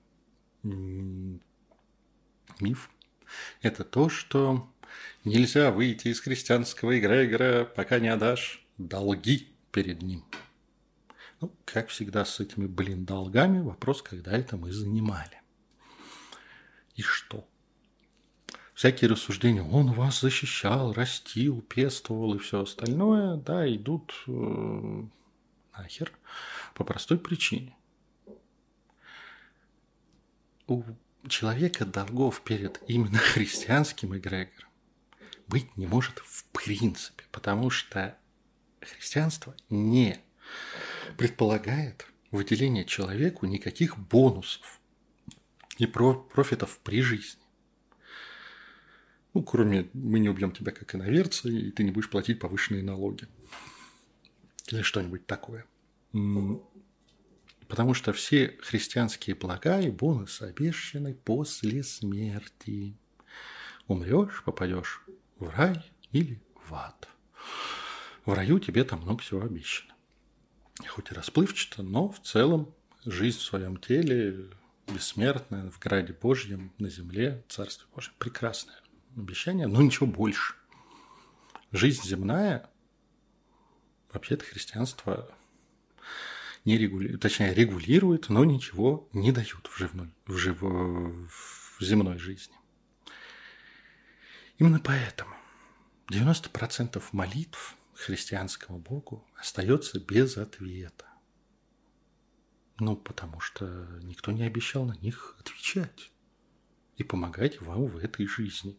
миф– 2.60 2.90
это 3.62 3.82
то, 3.82 4.08
что 4.08 4.72
нельзя 5.24 5.72
выйти 5.72 6.08
из 6.08 6.20
христианского 6.20 6.98
эгрегора, 6.98 7.64
пока 7.64 7.98
не 7.98 8.08
отдашь 8.08 8.64
долги 8.78 9.48
перед 9.72 10.02
ним. 10.02 10.24
Ну, 11.40 11.54
как 11.64 11.88
всегда 11.88 12.24
с 12.24 12.38
этими, 12.40 12.66
блин, 12.66 13.06
долгами, 13.06 13.60
вопрос, 13.60 14.02
когда 14.02 14.32
это 14.32 14.56
мы 14.56 14.72
занимали. 14.72 15.40
И 16.96 17.02
что? 17.02 17.48
Всякие 18.74 19.10
рассуждения, 19.10 19.62
он 19.62 19.92
вас 19.92 20.20
защищал, 20.20 20.92
растил, 20.92 21.62
пестовал 21.62 22.34
и 22.34 22.38
все 22.38 22.62
остальное, 22.62 23.36
да, 23.36 23.66
идут 23.74 24.12
э, 24.26 25.02
нахер 25.76 26.12
по 26.74 26.84
простой 26.84 27.18
причине. 27.18 27.76
У 30.66 30.82
человека 31.28 31.84
долгов 31.84 32.42
перед 32.42 32.80
именно 32.86 33.18
христианским 33.18 34.16
эгрегором 34.16 34.68
быть 35.46 35.76
не 35.76 35.86
может 35.86 36.18
в 36.20 36.44
принципе, 36.46 37.24
потому 37.32 37.70
что 37.70 38.16
христианство 38.80 39.54
не 39.68 40.20
предполагает 41.20 42.06
выделение 42.30 42.86
человеку 42.86 43.44
никаких 43.44 43.98
бонусов 43.98 44.80
и 45.76 45.84
профитов 45.84 46.80
при 46.82 47.02
жизни. 47.02 47.42
Ну, 49.34 49.42
кроме 49.42 49.90
мы 49.92 50.18
не 50.18 50.30
убьем 50.30 50.50
тебя 50.50 50.72
как 50.72 50.94
иноверца, 50.94 51.50
и 51.50 51.72
ты 51.72 51.84
не 51.84 51.90
будешь 51.90 52.08
платить 52.08 52.38
повышенные 52.40 52.82
налоги. 52.82 53.28
Или 54.68 54.80
что-нибудь 54.80 55.26
такое. 55.26 55.66
Потому 57.68 57.92
что 57.92 58.14
все 58.14 58.56
христианские 58.62 59.36
блага 59.36 59.78
и 59.78 59.90
бонусы 59.90 60.44
обещаны 60.44 61.12
после 61.12 61.82
смерти. 61.82 62.96
Умрешь, 63.88 64.42
попадешь 64.42 65.04
в 65.38 65.50
рай 65.50 65.84
или 66.12 66.40
в 66.64 66.72
ад. 66.72 67.10
В 68.24 68.32
раю 68.32 68.58
тебе 68.58 68.84
там 68.84 69.02
много 69.02 69.20
всего 69.20 69.42
обещано. 69.42 69.94
Хоть 70.88 71.10
и 71.10 71.14
расплывчато, 71.14 71.82
но 71.82 72.08
в 72.08 72.20
целом 72.20 72.74
жизнь 73.04 73.38
в 73.38 73.42
своем 73.42 73.76
теле 73.76 74.50
бессмертная, 74.88 75.70
в 75.70 75.78
граде 75.78 76.12
Божьем, 76.12 76.72
на 76.78 76.90
земле, 76.90 77.44
Царстве 77.48 77.86
Божьем. 77.94 78.12
Прекрасное 78.18 78.76
обещание, 79.16 79.66
но 79.66 79.82
ничего 79.82 80.06
больше. 80.06 80.54
Жизнь 81.72 82.02
земная, 82.04 82.68
вообще-то 84.12 84.44
христианство 84.44 85.30
не 86.64 86.76
регулирует, 86.76 87.22
точнее 87.22 87.54
регулирует, 87.54 88.28
но 88.28 88.44
ничего 88.44 89.08
не 89.12 89.32
дают 89.32 89.66
в, 89.66 89.78
живной, 89.78 90.10
в, 90.26 90.36
жив, 90.36 90.60
в 90.60 91.80
земной 91.80 92.18
жизни. 92.18 92.54
Именно 94.58 94.80
поэтому 94.80 95.34
90% 96.10 97.02
молитв 97.12 97.76
христианскому 98.00 98.78
Богу 98.78 99.26
остается 99.36 100.00
без 100.00 100.36
ответа. 100.36 101.06
Ну, 102.78 102.96
потому 102.96 103.40
что 103.40 103.86
никто 104.02 104.32
не 104.32 104.42
обещал 104.44 104.84
на 104.84 104.96
них 104.96 105.36
отвечать 105.38 106.10
и 106.96 107.04
помогать 107.04 107.60
вам 107.60 107.86
в 107.86 107.98
этой 107.98 108.26
жизни. 108.26 108.78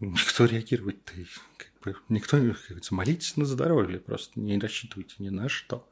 Никто 0.00 0.44
реагировать-то, 0.44 1.12
как 1.56 1.72
бы, 1.82 1.96
никто, 2.08 2.36
как 2.36 2.66
говорится, 2.66 2.94
молитесь 2.94 3.36
на 3.36 3.44
здоровье, 3.44 4.00
просто 4.00 4.40
не 4.40 4.58
рассчитывайте 4.58 5.14
ни 5.18 5.28
на 5.28 5.48
что. 5.48 5.88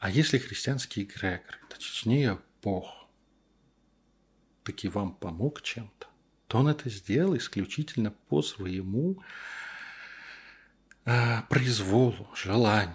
А 0.00 0.10
если 0.10 0.38
христианский 0.38 1.04
эгрегор, 1.04 1.58
точнее 1.68 2.40
Бог, 2.62 3.08
таки 4.64 4.88
вам 4.88 5.14
помог 5.14 5.62
чем-то, 5.62 6.08
то 6.48 6.58
он 6.58 6.68
это 6.68 6.90
сделал 6.90 7.36
исключительно 7.36 8.10
по 8.10 8.42
своему 8.42 9.22
произволу, 11.48 12.28
желанию. 12.34 12.94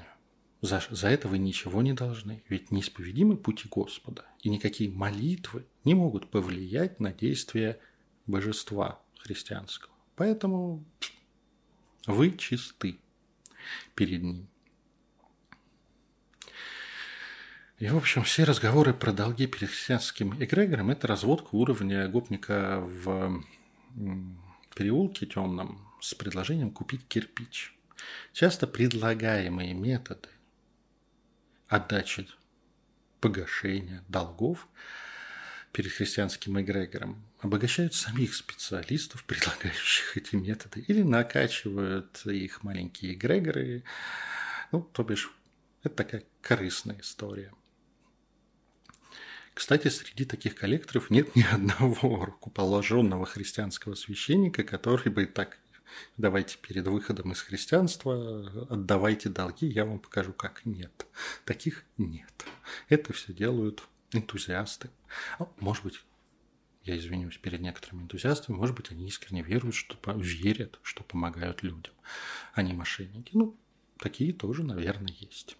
За, 0.61 0.81
за 0.89 1.09
это 1.09 1.27
вы 1.27 1.39
ничего 1.39 1.81
не 1.81 1.93
должны. 1.93 2.43
Ведь 2.47 2.71
неисповедимы 2.71 3.35
пути 3.35 3.67
Господа, 3.69 4.25
и 4.41 4.49
никакие 4.49 4.89
молитвы 4.89 5.65
не 5.83 5.93
могут 5.93 6.29
повлиять 6.29 6.99
на 6.99 7.11
действие 7.11 7.79
божества 8.25 9.01
христианского. 9.19 9.93
Поэтому 10.15 10.85
вы 12.05 12.37
чисты 12.37 12.97
перед 13.95 14.23
ним. 14.23 14.47
И, 17.79 17.87
в 17.87 17.97
общем, 17.97 18.23
все 18.23 18.45
разговоры 18.45 18.93
про 18.93 19.11
долги 19.11 19.47
перед 19.47 19.69
христианским 19.69 20.41
эгрегором– 20.41 20.89
это 20.91 21.07
разводка 21.07 21.49
уровня 21.51 22.07
гопника 22.07 22.79
в 22.79 23.43
переулке 24.75 25.25
темном 25.25 25.85
с 25.99 26.13
предложением 26.13 26.71
купить 26.71 27.05
кирпич. 27.07 27.77
Часто 28.31 28.67
предлагаемые 28.67 29.73
методы 29.73 30.29
отдачи 31.67 32.27
погашения 33.19 34.03
долгов 34.07 34.67
перед 35.71 35.91
христианским 35.91 36.59
эгрегором 36.59 37.23
обогащают 37.39 37.93
самих 37.93 38.35
специалистов, 38.35 39.23
предлагающих 39.23 40.17
эти 40.17 40.35
методы, 40.35 40.81
или 40.81 41.01
накачивают 41.01 42.25
их 42.25 42.63
маленькие 42.63 43.13
эгрегоры. 43.13 43.83
Ну, 44.71 44.81
то 44.81 45.03
бишь, 45.03 45.31
это 45.83 45.95
такая 45.95 46.23
корыстная 46.41 46.99
история– 46.99 47.51
кстати, 49.53 49.87
среди 49.89 50.25
таких 50.25 50.55
коллекторов 50.55 51.09
нет 51.09 51.35
ни 51.35 51.43
одного 51.51 52.25
рукоположенного 52.25 53.25
христианского 53.25 53.95
священника, 53.95 54.63
который 54.63 55.11
бы 55.11 55.25
так 55.25 55.59
давайте 56.17 56.57
перед 56.57 56.87
выходом 56.87 57.31
из 57.31 57.41
христианства 57.41 58.67
отдавайте 58.69 59.29
долги, 59.29 59.67
я 59.67 59.85
вам 59.85 59.99
покажу, 59.99 60.33
как 60.33 60.65
нет. 60.65 61.05
Таких 61.45 61.85
нет. 61.97 62.45
Это 62.89 63.13
все 63.13 63.33
делают 63.33 63.83
энтузиасты. 64.11 64.89
А, 65.39 65.47
может 65.59 65.83
быть, 65.83 65.99
я 66.83 66.97
извинюсь 66.97 67.37
перед 67.37 67.61
некоторыми 67.61 68.03
энтузиастами, 68.03 68.55
может 68.55 68.75
быть, 68.75 68.91
они 68.91 69.07
искренне 69.07 69.41
веруют, 69.41 69.75
что 69.75 69.97
верят, 70.17 70.79
что 70.83 71.03
помогают 71.03 71.63
людям, 71.63 71.93
а 72.53 72.61
не 72.61 72.73
мошенники. 72.73 73.31
Ну, 73.33 73.57
такие 73.99 74.33
тоже, 74.33 74.63
наверное, 74.63 75.13
есть. 75.19 75.57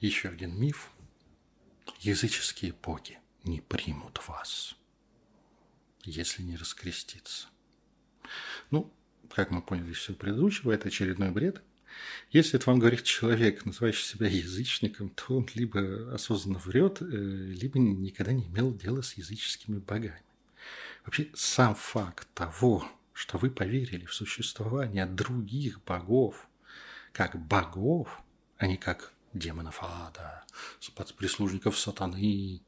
Еще 0.00 0.28
один 0.28 0.58
миф– 0.58 0.90
языческие 2.00 2.72
боги 2.72 3.18
не 3.44 3.60
примут 3.60 4.26
вас, 4.26 4.74
если 6.04 6.42
не 6.42 6.56
раскреститься. 6.56 7.48
Ну, 8.70 8.92
как 9.34 9.50
мы 9.50 9.62
поняли 9.62 9.92
из 9.92 9.98
всего 9.98 10.16
предыдущего, 10.16 10.72
это 10.72 10.88
очередной 10.88 11.30
бред. 11.30 11.62
Если 12.30 12.58
это 12.58 12.70
вам 12.70 12.78
говорит 12.78 13.02
человек, 13.02 13.64
называющий 13.64 14.04
себя 14.04 14.26
язычником, 14.26 15.10
то 15.10 15.36
он 15.36 15.48
либо 15.54 16.14
осознанно 16.14 16.58
врет, 16.58 17.02
э, 17.02 17.04
либо 17.04 17.78
никогда 17.78 18.32
не 18.32 18.46
имел 18.46 18.74
дела 18.74 19.02
с 19.02 19.14
языческими 19.14 19.78
богами. 19.78 20.22
Вообще, 21.04 21.28
сам 21.34 21.74
факт 21.74 22.28
того, 22.34 22.88
что 23.12 23.38
вы 23.38 23.50
поверили 23.50 24.06
в 24.06 24.14
существование 24.14 25.06
других 25.06 25.82
богов, 25.84 26.48
как 27.12 27.38
богов, 27.46 28.22
а 28.56 28.66
не 28.66 28.76
как 28.76 29.12
демонов 29.34 29.78
ада, 29.82 30.44
прислужников 31.16 31.78
сатаны, 31.78 32.62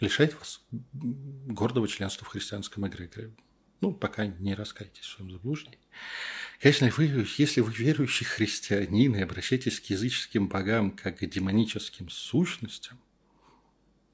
лишает 0.00 0.38
вас 0.38 0.62
гордого 1.02 1.88
членства 1.88 2.24
в 2.24 2.28
христианском 2.28 2.86
эгрегоре. 2.86 3.32
Ну, 3.80 3.92
пока 3.92 4.26
не 4.26 4.54
раскайтесь 4.54 5.04
в 5.04 5.16
своем 5.16 5.30
заблуждении. 5.30 5.78
Конечно, 6.60 6.90
вы, 6.96 7.26
если 7.36 7.60
вы 7.60 7.72
верующий 7.72 8.26
христианин 8.26 9.14
и 9.14 9.20
обращаетесь 9.20 9.80
к 9.80 9.84
языческим 9.84 10.48
богам 10.48 10.90
как 10.90 11.18
к 11.18 11.26
демоническим 11.26 12.10
сущностям, 12.10 12.98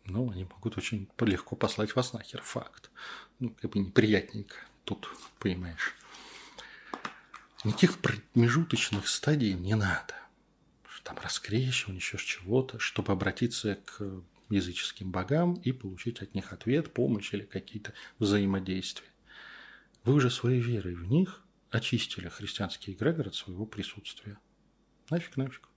ну, 0.04 0.30
они 0.30 0.44
могут 0.44 0.76
очень 0.76 1.08
легко 1.20 1.56
послать 1.56 1.96
вас 1.96 2.12
нахер, 2.12 2.42
факт. 2.42 2.90
Ну, 3.38 3.50
как 3.50 3.70
бы 3.70 3.78
неприятненько 3.78 4.56
тут, 4.84 5.08
понимаешь. 5.38 5.94
Никаких 7.64 7.98
промежуточных 7.98 9.08
стадий 9.08 9.54
не 9.54 9.74
надо. 9.74 10.14
Там 11.02 11.18
раскрещивание, 11.18 11.98
еще 11.98 12.16
чего-то, 12.16 12.78
чтобы 12.78 13.12
обратиться 13.12 13.78
к 13.84 14.22
языческим 14.48 15.10
богам 15.10 15.54
и 15.54 15.72
получить 15.72 16.22
от 16.22 16.34
них 16.34 16.52
ответ, 16.52 16.92
помощь 16.92 17.32
или 17.34 17.44
какие-то 17.44 17.92
взаимодействия. 18.18 19.08
Вы 20.04 20.14
уже 20.14 20.30
своей 20.30 20.60
верой 20.60 20.94
в 20.94 21.04
них 21.04 21.42
очистили 21.70 22.28
христианский 22.28 22.92
эгрегор 22.92 23.28
от 23.28 23.34
своего 23.34 23.66
присутствия. 23.66 24.38
Нафиг, 25.10 25.36
нафиг. 25.36 25.68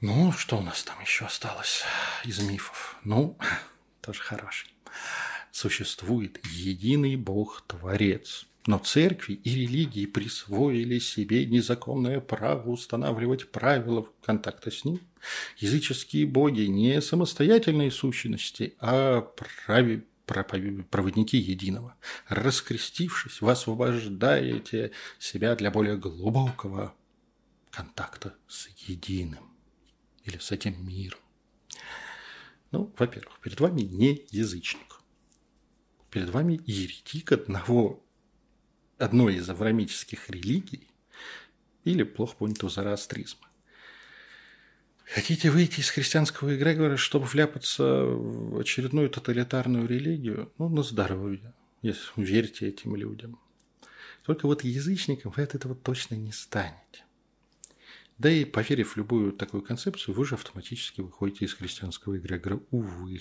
Ну, 0.00 0.32
что 0.32 0.58
у 0.58 0.62
нас 0.62 0.84
там 0.84 1.00
еще 1.00 1.24
осталось 1.24 1.82
из 2.24 2.38
мифов? 2.40 2.98
Ну, 3.04 3.38
тоже 4.02 4.20
хороший. 4.20 4.68
Существует 5.50 6.44
единый 6.46 7.16
Бог-творец– 7.16 8.46
но 8.66 8.78
церкви 8.78 9.34
и 9.34 9.54
религии 9.54 10.06
присвоили 10.06 10.98
себе 10.98 11.46
незаконное 11.46 12.20
право 12.20 12.70
устанавливать 12.70 13.50
правила 13.50 14.08
контакта 14.24 14.70
с 14.70 14.84
ним. 14.84 15.00
Языческие 15.58 16.26
боги 16.26 16.62
не 16.62 17.00
самостоятельные 17.00 17.90
сущности, 17.90 18.74
а 18.80 19.20
прави, 19.20 20.04
проводники 20.26 21.36
единого. 21.38 21.96
Раскрестившись, 22.28 23.40
вы 23.40 23.52
освобождаете 23.52 24.92
себя 25.18 25.54
для 25.54 25.70
более 25.70 25.96
глубокого 25.96 26.94
контакта 27.70 28.34
с 28.48 28.68
единым 28.88 29.52
или 30.24 30.38
с 30.38 30.50
этим 30.50 30.86
миром. 30.86 31.20
Ну, 32.72 32.92
во-первых, 32.98 33.38
перед 33.40 33.60
вами 33.60 33.82
не 33.82 34.26
язычник. 34.30 35.00
Перед 36.10 36.30
вами 36.30 36.60
еретик 36.66 37.32
одного 37.32 38.02
одной 38.98 39.36
из 39.36 39.48
аврамических 39.48 40.30
религий 40.30 40.88
или 41.84 42.02
плохо 42.02 42.36
понятого 42.36 42.70
зороастризма. 42.70 43.45
Хотите 45.06 45.50
выйти 45.50 45.80
из 45.80 45.90
христианского 45.90 46.56
эгрегора, 46.56 46.96
чтобы 46.96 47.26
вляпаться 47.26 47.84
в 47.84 48.58
очередную 48.58 49.08
тоталитарную 49.08 49.86
религию? 49.86 50.52
Ну, 50.58 50.68
на 50.68 50.82
здоровье, 50.82 51.54
если 51.82 52.02
верите 52.16 52.68
этим 52.68 52.96
людям. 52.96 53.38
Только 54.24 54.46
вот 54.46 54.64
язычником 54.64 55.32
вы 55.36 55.44
от 55.44 55.54
этого 55.54 55.76
точно 55.76 56.16
не 56.16 56.32
станете. 56.32 57.04
Да 58.18 58.30
и 58.30 58.44
поверив 58.44 58.94
в 58.94 58.96
любую 58.96 59.32
такую 59.32 59.62
концепцию, 59.62 60.14
вы 60.14 60.24
же 60.24 60.34
автоматически 60.34 61.02
выходите 61.02 61.44
из 61.44 61.54
христианского 61.54 62.16
эгрегора. 62.16 62.60
Увы. 62.72 63.20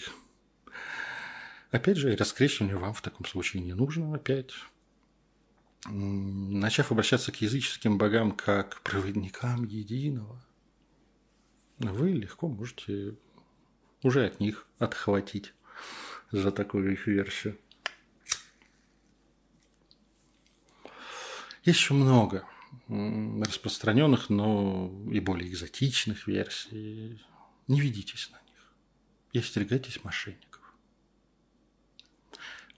Опять 1.69 1.97
же, 1.97 2.15
раскрещивание 2.15 2.77
вам 2.77 2.93
в 2.93 3.01
таком 3.01 3.25
случае 3.25 3.61
не 3.61 3.73
нужно. 3.73 4.15
Опять 4.15 4.53
начав 5.87 6.91
обращаться 6.91 7.31
к 7.31 7.41
языческим 7.41 7.97
богам 7.97 8.31
как 8.31 8.81
проводникам 8.81 9.65
единого, 9.65 10.43
вы 11.79 12.11
легко 12.11 12.47
можете 12.47 13.15
уже 14.03 14.25
от 14.25 14.39
них 14.39 14.67
отхватить 14.79 15.53
за 16.31 16.51
такую 16.51 16.93
их 16.93 17.07
версию. 17.07 17.59
Есть 21.63 21.79
еще 21.79 21.93
много 21.93 22.47
распространенных, 22.87 24.29
но 24.29 24.91
и 25.11 25.19
более 25.19 25.49
экзотичных 25.49 26.27
версий. 26.27 27.21
Не 27.67 27.81
ведитесь 27.81 28.29
на 28.31 28.41
них 28.49 28.73
и 29.33 29.39
остерегайтесь 29.39 30.03
мошенников. 30.03 30.61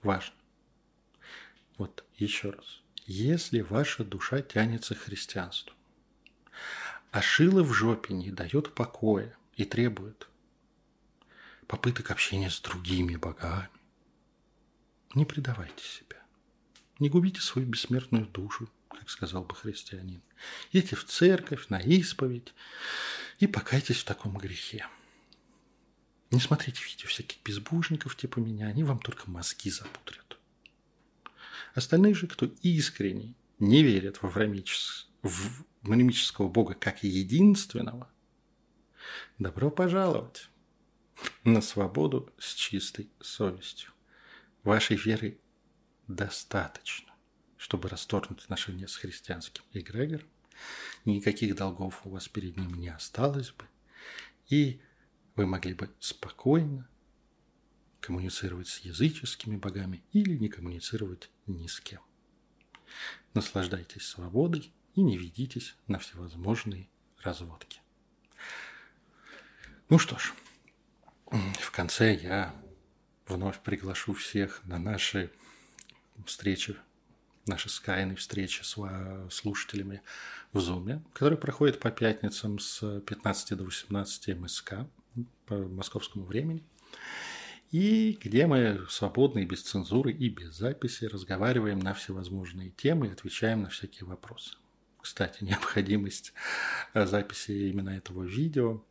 Важно. 0.02 0.34
Вот 1.76 2.04
еще 2.16 2.50
раз 2.50 2.82
если 3.08 3.62
ваша 3.62 4.04
душа 4.04 4.42
тянется 4.42 4.94
к 4.94 4.98
христианству. 4.98 5.74
А 7.10 7.22
шило 7.22 7.62
в 7.62 7.72
жопе 7.72 8.14
не 8.14 8.30
дает 8.30 8.74
покоя 8.74 9.36
и 9.56 9.64
требует 9.64 10.28
попыток 11.66 12.10
общения 12.10 12.50
с 12.50 12.60
другими 12.60 13.16
богами. 13.16 13.68
Не 15.14 15.24
предавайте 15.24 15.84
себя. 15.84 16.22
Не 16.98 17.08
губите 17.08 17.40
свою 17.40 17.66
бессмертную 17.66 18.26
душу, 18.26 18.70
как 18.88 19.08
сказал 19.08 19.44
бы 19.44 19.54
христианин. 19.54 20.22
Идите 20.72 20.96
в 20.96 21.04
церковь, 21.04 21.68
на 21.68 21.80
исповедь 21.80 22.52
и 23.38 23.46
покайтесь 23.46 23.98
в 23.98 24.04
таком 24.04 24.36
грехе. 24.36 24.86
Не 26.30 26.40
смотрите 26.40 26.82
видео 26.84 27.08
всяких 27.08 27.42
безбожников 27.42 28.16
типа 28.16 28.38
меня, 28.38 28.66
они 28.66 28.84
вам 28.84 28.98
только 28.98 29.30
мозги 29.30 29.70
запутрят. 29.70 30.38
Остальные 31.74 32.14
же, 32.14 32.26
кто 32.26 32.46
искренне 32.62 33.34
не 33.58 33.82
верят 33.82 34.20
в 35.22 35.64
аврамического 35.82 36.48
бога 36.48 36.74
как 36.74 37.02
единственного, 37.02 38.10
добро 39.38 39.70
пожаловать 39.70 40.48
на 41.44 41.60
свободу 41.60 42.32
с 42.38 42.54
чистой 42.54 43.10
совестью. 43.20 43.92
Вашей 44.62 44.96
веры 44.96 45.40
достаточно, 46.06 47.12
чтобы 47.56 47.88
расторгнуть 47.88 48.42
отношения 48.42 48.88
с 48.88 48.96
христианским 48.96 49.64
эгрегором. 49.72 50.28
Никаких 51.04 51.54
долгов 51.56 52.00
у 52.04 52.10
вас 52.10 52.28
перед 52.28 52.56
ним 52.56 52.74
не 52.74 52.88
осталось 52.88 53.50
бы. 53.50 53.64
И 54.48 54.80
вы 55.36 55.46
могли 55.46 55.74
бы 55.74 55.90
спокойно 56.00 56.88
коммуницировать 58.00 58.68
с 58.68 58.80
языческими 58.80 59.56
богами 59.56 60.02
или 60.12 60.36
не 60.36 60.48
коммуницировать 60.48 61.30
ни 61.46 61.66
с 61.66 61.80
кем. 61.80 62.00
Наслаждайтесь 63.34 64.06
свободой 64.06 64.72
и 64.98 65.02
не 65.02 65.16
ведитесь 65.16 65.76
на 65.86 66.00
всевозможные 66.00 66.88
разводки. 67.22 67.80
Ну 69.88 69.96
что 69.96 70.18
ж, 70.18 70.32
в 71.30 71.70
конце 71.70 72.16
я 72.16 72.52
вновь 73.28 73.60
приглашу 73.60 74.12
всех 74.12 74.60
на 74.64 74.80
наши 74.80 75.30
встречи, 76.26 76.76
наши 77.46 77.68
скайные 77.68 78.16
встречи 78.16 78.62
с 78.62 78.76
слушателями 79.30 80.02
в 80.52 80.58
Зуме, 80.58 81.00
которые 81.12 81.38
проходят 81.38 81.78
по 81.78 81.92
пятницам 81.92 82.58
с 82.58 83.00
15 83.02 83.56
до 83.56 83.62
18 83.62 84.36
МСК 84.36 84.74
по 85.46 85.56
московскому 85.56 86.24
времени– 86.24 86.64
и 87.70 88.18
где 88.18 88.46
мы 88.46 88.86
свободно 88.88 89.40
и 89.40 89.44
без 89.44 89.62
цензуры 89.62 90.10
и 90.10 90.30
без 90.30 90.54
записи 90.54 91.04
разговариваем 91.04 91.78
на 91.78 91.92
всевозможные 91.92 92.70
темы 92.70 93.08
и 93.08 93.12
отвечаем 93.12 93.60
на 93.60 93.68
всякие 93.68 94.08
вопросы. 94.08 94.56
Кстати, 95.00 95.38
необходимость 95.44 96.32
э, 96.94 97.06
записи 97.06 97.52
именно 97.70 97.90
этого 97.90 98.24
видео 98.24 98.82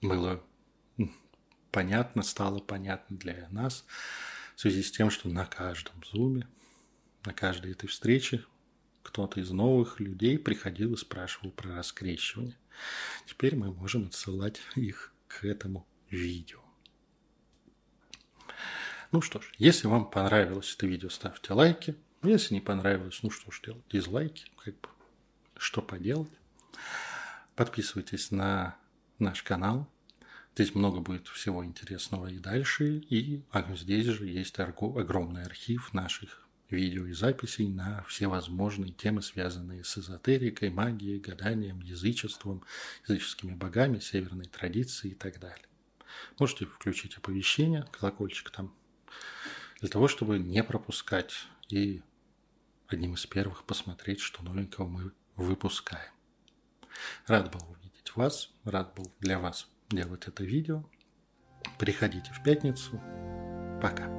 было 0.00 0.42
понятно, 1.70 2.22
стало 2.22 2.60
понятно 2.60 3.16
для 3.16 3.48
нас 3.50 3.84
в 4.56 4.60
связи 4.60 4.82
с 4.82 4.90
тем, 4.90 5.10
что 5.10 5.28
на 5.28 5.46
каждом 5.46 6.02
зуме, 6.04 6.48
на 7.24 7.32
каждой 7.32 7.72
этой 7.72 7.88
встрече 7.88 8.44
кто-то 9.02 9.40
из 9.40 9.50
новых 9.50 10.00
людей 10.00 10.38
приходил 10.38 10.94
и 10.94 10.96
спрашивал 10.96 11.50
про 11.50 11.76
раскрещивание. 11.76 12.58
Теперь 13.26 13.56
мы 13.56 13.72
можем 13.72 14.06
отсылать 14.06 14.60
их 14.74 15.14
к 15.26 15.44
этому 15.44 15.86
видео. 16.10 16.60
Ну 19.10 19.22
что 19.22 19.40
ж, 19.40 19.52
если 19.56 19.86
вам 19.86 20.10
понравилось 20.10 20.74
это 20.74 20.86
видео, 20.86 21.08
ставьте 21.08 21.52
лайки. 21.52 21.96
Если 22.22 22.54
не 22.54 22.60
понравилось, 22.60 23.20
ну 23.22 23.30
что 23.30 23.50
ж 23.50 23.60
делать, 23.64 23.84
дизлайки, 23.90 24.50
как 24.64 24.74
бы, 24.80 24.88
что 25.56 25.82
поделать. 25.82 26.32
Подписывайтесь 27.54 28.30
на 28.30 28.76
наш 29.18 29.42
канал. 29.42 29.88
Здесь 30.54 30.74
много 30.74 31.00
будет 31.00 31.28
всего 31.28 31.64
интересного 31.64 32.26
и 32.26 32.38
дальше. 32.38 32.98
И 33.08 33.42
а 33.52 33.64
здесь 33.76 34.06
же 34.06 34.26
есть 34.26 34.58
огромный 34.58 35.44
архив 35.44 35.92
наших 35.94 36.48
видео 36.70 37.06
и 37.06 37.12
записей 37.12 37.68
на 37.68 38.02
все 38.08 38.26
возможные 38.26 38.92
темы, 38.92 39.22
связанные 39.22 39.84
с 39.84 39.96
эзотерикой, 39.96 40.70
магией, 40.70 41.20
гаданием, 41.20 41.80
язычеством, 41.80 42.64
языческими 43.06 43.54
богами, 43.54 44.00
северной 44.00 44.46
традицией 44.46 45.12
и 45.14 45.16
так 45.16 45.38
далее. 45.38 45.66
Можете 46.38 46.66
включить 46.66 47.16
оповещение, 47.16 47.86
колокольчик 47.92 48.50
там 48.50 48.74
для 49.80 49.88
того, 49.88 50.08
чтобы 50.08 50.38
не 50.38 50.64
пропускать 50.64 51.46
и 51.68 52.02
одним 52.88 53.14
из 53.14 53.26
первых 53.26 53.64
посмотреть, 53.64 54.20
что 54.20 54.42
новенького 54.42 54.86
мы 54.86 55.12
выпускаем. 55.36 56.12
Рад 57.26 57.52
был 57.52 57.60
увидеть 57.70 58.16
вас, 58.16 58.50
рад 58.64 58.94
был 58.94 59.12
для 59.20 59.38
вас 59.38 59.68
делать 59.88 60.26
это 60.26 60.42
видео. 60.44 60.84
Приходите 61.78 62.32
в 62.32 62.42
пятницу. 62.42 63.00
Пока. 63.80 64.17